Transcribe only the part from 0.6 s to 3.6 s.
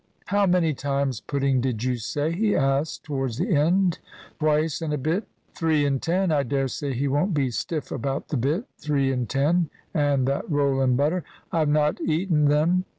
times pudding did you say?" he asked towards the